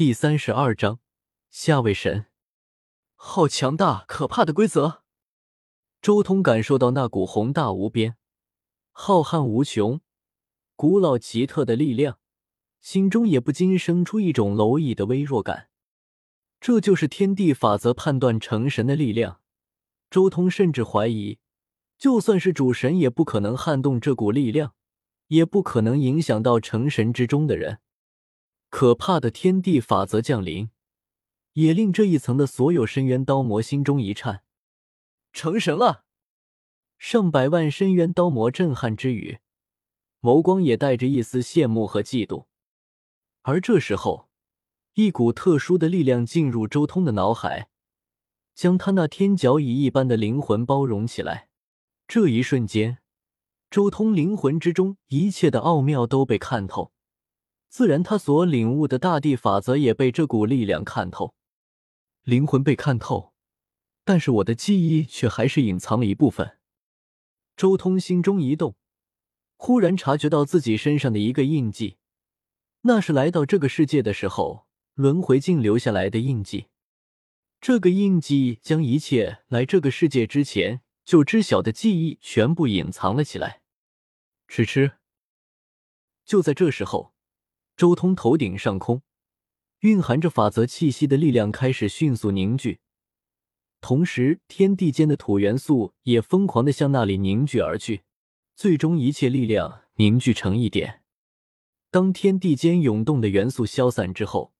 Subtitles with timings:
[0.00, 0.98] 第三十二章
[1.50, 2.24] 下位神，
[3.16, 5.02] 好强大可怕的规则！
[6.00, 8.16] 周通感受到那股宏大无边、
[8.92, 10.00] 浩瀚无穷、
[10.74, 12.18] 古老奇特的力量，
[12.80, 15.68] 心中也不禁生出一种蝼蚁的微弱感。
[16.62, 19.42] 这就是天地法则判断成神的力量。
[20.08, 21.38] 周通甚至怀疑，
[21.98, 24.72] 就算是主神也不可能撼动这股力量，
[25.26, 27.80] 也不可能影响到成神之中的人。
[28.70, 30.70] 可怕的天地法则降临，
[31.54, 34.44] 也令这一层的所有深渊刀魔心中一颤。
[35.32, 36.04] 成神了！
[36.96, 39.38] 上百万深渊刀魔震撼之余，
[40.20, 42.46] 眸光也带着一丝羡慕和嫉妒。
[43.42, 44.28] 而这时候，
[44.94, 47.70] 一股特殊的力量进入周通的脑海，
[48.54, 51.48] 将他那天角蚁一般的灵魂包容起来。
[52.06, 52.98] 这一瞬间，
[53.68, 56.92] 周通灵魂之中一切的奥妙都被看透。
[57.70, 61.36] 自然，他所领悟的大地法则也被这股力量看透，
[62.24, 63.32] 灵魂被看透，
[64.04, 66.58] 但是我的记忆却还是隐藏了一部分。
[67.56, 68.74] 周通心中一动，
[69.56, 71.98] 忽然察觉到自己身上的一个印记，
[72.80, 76.66] 那是来到这个世界的时候轮回镜留下来的印记。
[77.60, 83.62] 这个印记将一切来这个世界之前就知晓的记忆全部隐藏了起来。
[84.48, 84.94] 吃吃。
[86.24, 87.14] 就在这时候。
[87.80, 89.00] 周通头顶上空，
[89.78, 92.80] 蕴含着法则气息的力量开始迅速凝聚，
[93.80, 98.02] 同时天地间的土元素也疯狂的向那里凝聚而去，
[98.54, 101.00] 最终一切力量凝聚成一点。
[101.90, 104.52] 当天地间涌动的元素消散之后，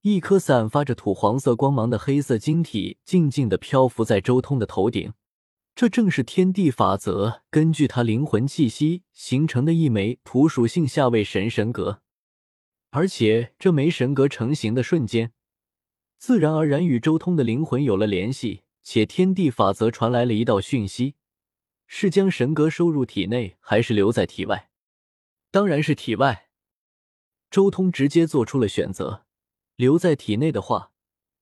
[0.00, 5.12] 一颗散发着土黄色光芒的黑色晶体静静的漂浮在周通的头顶，
[5.74, 12.00] 这正是天地法则根据他灵魂气息形成的一枚土属性下位神神格。
[12.96, 15.32] 而且这枚神格成型的瞬间，
[16.16, 21.16] 自然而然与周通的灵魂有了联系，且天地法则传来了一道讯息：
[21.88, 24.70] 是将神格收入体内，还是留在体外？
[25.50, 26.50] 当然是体外。
[27.50, 29.26] 周通直接做出了选择，
[29.74, 30.92] 留在体内的话，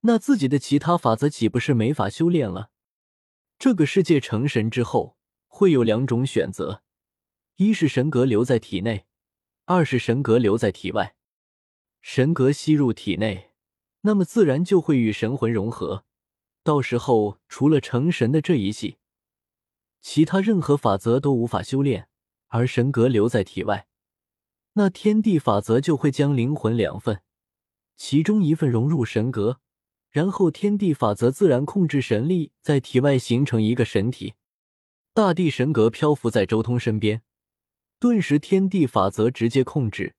[0.00, 2.70] 那自己的其他法则岂不是没法修炼了？
[3.58, 5.18] 这个世界成神之后，
[5.48, 6.82] 会有两种选择：
[7.56, 9.04] 一是神格留在体内，
[9.66, 11.14] 二是神格留在体外。
[12.02, 13.52] 神格吸入体内，
[14.02, 16.04] 那么自然就会与神魂融合。
[16.62, 18.98] 到时候，除了成神的这一系，
[20.00, 22.08] 其他任何法则都无法修炼。
[22.48, 23.86] 而神格留在体外，
[24.74, 27.22] 那天地法则就会将灵魂两份，
[27.96, 29.60] 其中一份融入神格，
[30.10, 34.34] 然后天地法则自然控制神力在体外形成一个神体。
[35.14, 37.22] 大地神格漂浮在周通身边，
[37.98, 40.14] 顿时天地法则直接控制。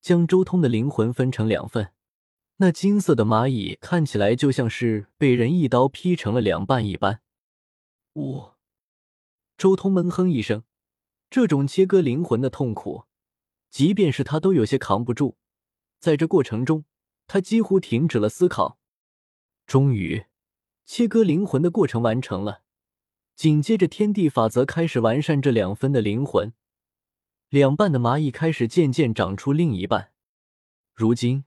[0.00, 1.92] 将周通的灵魂分成两份，
[2.56, 7.20] 那金色的蚂蚁看起来就像是被人一刀劈成了两半一般。
[8.14, 8.50] 呜！
[9.58, 10.64] 周通闷哼一声，
[11.28, 13.04] 这种切割灵魂的痛苦，
[13.70, 15.36] 即便是他都有些扛不住。
[15.98, 16.84] 在这过程中，
[17.26, 18.78] 他几乎停止了思考。
[19.66, 20.26] 终于，
[20.84, 22.62] 切割灵魂的过程完成了。
[23.34, 26.52] 紧接着，天地法则开始完善这两分的灵魂。
[27.48, 30.10] 两半的蚂蚁开始渐渐长出另一半，
[30.92, 31.44] 如今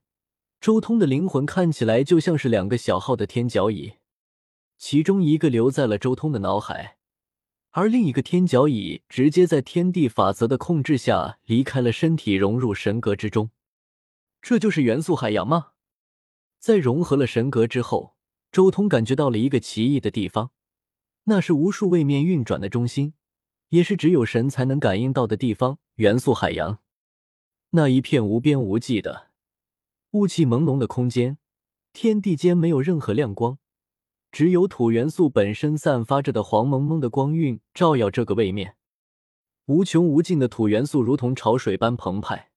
[0.61, 3.95] 周通的灵魂看起来就像是两个小号的天角蚁，
[4.77, 6.97] 其中一个留在了周通的脑海，
[7.71, 13.51] 而另一个天角蚁直接在天地法则的控制下离开了身体，融入神格之中。
[14.41, 15.71] 这就是元素海洋吗？
[16.59, 18.16] 在融合了神格之后，
[18.53, 20.51] 周通感觉到了一个奇异的地方，
[21.25, 23.16] 那是无数位面运转的中心。
[23.69, 26.80] 也是只有神才能感应到的地方——元素海洋。
[27.72, 29.30] 那一片无边无际的
[30.12, 31.38] 雾气朦胧的空间，
[31.94, 33.59] 天地间没有任何亮光，
[34.31, 38.75] 只有土元素本身散发着的黄蒙蒙的光晕照耀这个位面。
[39.68, 42.50] 无穷无尽的土元素如同潮水般澎湃。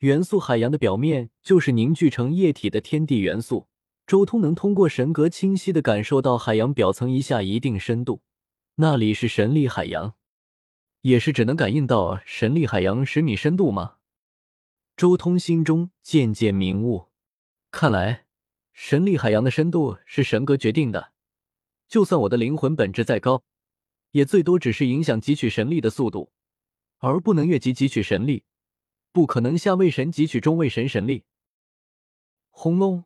[0.00, 3.68] 元素海洋的表面就是凝聚成液体的天地元素。
[4.06, 8.20] 周通能通过神格清晰的感受到海洋表层以下一定深度，
[8.74, 10.12] 那里是神力海洋。
[11.04, 13.96] 也是只能感应到神力海洋十米深度吗？
[14.96, 17.10] 周通心中渐渐明悟，
[17.70, 18.24] 看来
[18.72, 21.12] 神力海洋的深度是神格决定的。
[21.88, 23.44] 就算我的灵魂本质再高，
[24.12, 26.32] 也最多只是影响汲取神力的速度，
[27.00, 28.44] 而不能越级汲取神力，
[29.12, 31.24] 不可能下位神汲取中位神神力。
[32.48, 33.04] 轰隆！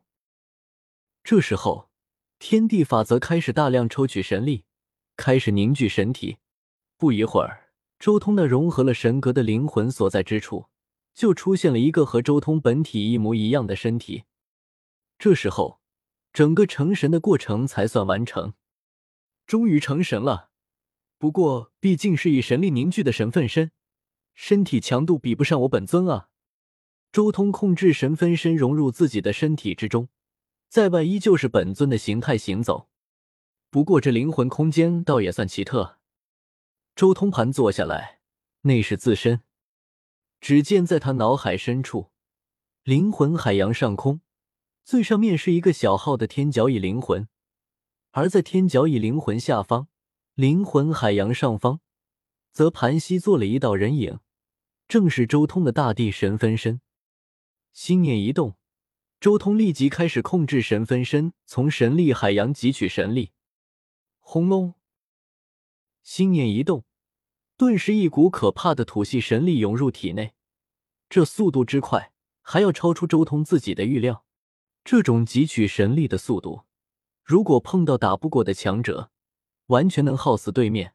[1.21, 1.89] 这时候，
[2.39, 4.63] 天地法则开始大量抽取神力，
[5.17, 6.37] 开始凝聚神体。
[6.97, 7.65] 不一会儿。
[7.99, 10.67] 周通那融合了神格的灵魂所在之处，
[11.13, 14.23] 就出现了一个和周通本体一模一样的身体。
[15.17, 15.81] 这时候，
[16.31, 18.53] 整个成神的过程才算完成。
[19.45, 20.51] 终于成神了，
[21.17, 23.71] 不过毕竟是以神力凝聚的神分身，
[24.33, 26.29] 身体强度比不上我本尊啊。
[27.11, 30.07] 周通控制神分身融入自己的身体之中，
[30.69, 32.87] 在外依旧是本尊的形态行走。
[33.69, 35.98] 不过这灵魂空间倒也算奇特。
[36.99, 38.19] 周通盘坐下来，
[38.63, 39.41] 内视自身，
[40.41, 42.11] 只见在他脑海深处，
[42.83, 44.19] 灵魂海洋上空，
[44.83, 47.29] 最上面是一个小号的天角蚁灵魂，
[48.11, 49.87] 而在天角蚁灵魂下方，
[50.33, 51.79] 灵魂海洋上方，
[52.51, 54.19] 则盘膝坐了一道人影，
[54.89, 56.81] 正是周通的大地神分身。
[57.71, 58.57] 心念一动，
[59.21, 63.31] 周通立即开始控制神分身，从神力海洋汲取神力。
[64.19, 64.73] 轰隆！
[66.03, 66.83] 心念一动，
[67.59, 70.33] 顿时一股可怕的土系神力涌入体内。
[71.09, 74.23] 这速度之快，还要超出周通自己的预料。
[74.85, 76.61] 这种汲取神力的速度，
[77.21, 79.11] 如果碰到打不过的强者，
[79.65, 80.93] 完全能耗死对面。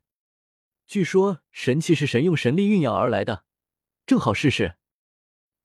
[0.87, 3.45] 据说神器是神用神力酝养而来的，
[4.07, 4.77] 正好试试。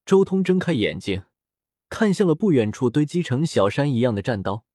[0.05, 1.23] 周通睁开眼睛，
[1.87, 4.65] 看向了不远处堆积成小山一样的战刀。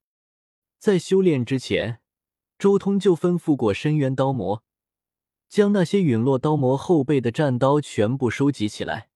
[0.79, 2.00] 在修炼之前，
[2.59, 4.65] 周通就吩咐过深渊刀魔，
[5.54, 9.08] 将那些陨落刀魔后背的战刀全部收集起来。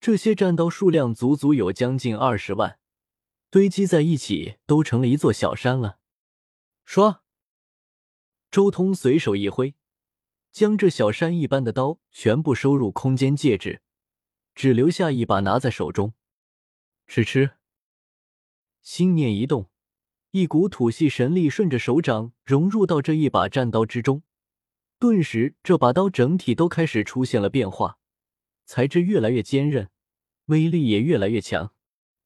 [0.00, 2.78] 这些战刀数量足足有将近二十万，
[3.50, 5.98] 堆积在一起都成了一座小山了。
[6.86, 7.22] 说，
[8.50, 9.74] 周通随手一挥，
[10.50, 13.82] 将这小山一般的刀全部收入空间戒指。
[14.54, 16.14] 只留下一把拿在手中，
[17.06, 17.58] 吃吃。
[18.80, 19.68] 心念一动，
[20.30, 24.22] 一股土系神力顺着手掌融入到这一把战刀之中，
[24.98, 27.98] 顿时这把刀整体都开始出现了变化，
[28.64, 29.90] 材质越来越坚韧，
[30.46, 31.72] 威力也越来越强。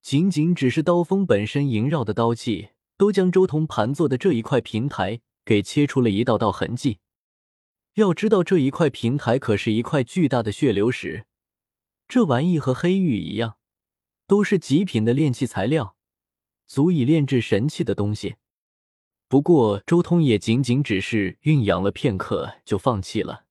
[0.01, 6.99] 仅仅只是刀锋本身萦绕的刀气，都将周通盘坐的这一块平台给切出了一道道痕迹。
[7.95, 11.27] 要知道，这一块平台可是一块巨大的血流石。
[12.07, 13.57] 这玩意和黑玉一样，
[14.27, 15.97] 都是极品的炼器材料，
[16.67, 18.37] 足以炼制神器的东西。
[19.29, 23.45] 不过周通也仅仅只是酝养了片刻就放弃了，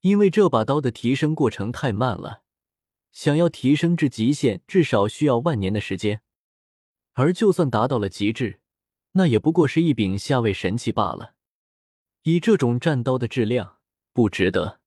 [0.00, 2.42] 因为这把刀的提升过程太慢了，
[3.12, 6.22] 想要提升至极限，至少需要万年的时间。
[7.12, 8.60] 而就算达到了极致，
[9.12, 11.34] 那也不过是一柄下位神器罢了。
[12.24, 13.78] 以这种战刀的质量，
[14.12, 14.80] 不值得。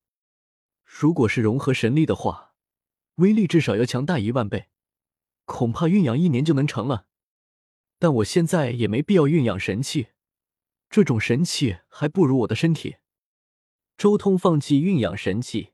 [0.84, 2.54] 如果是融合神力的话，
[3.16, 4.68] 威力至少要强大一万倍，
[5.46, 7.06] 恐怕酝养一年就能成了。
[8.02, 10.08] 但我现在也没必要运养神器，
[10.90, 12.96] 这种神器还不如我的身体。
[13.96, 15.70] 周通放弃运养神器，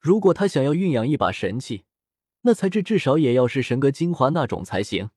[0.00, 1.84] 如果他想要运养一把神器，
[2.40, 5.10] 那材质至少也要是神格精华那种才行。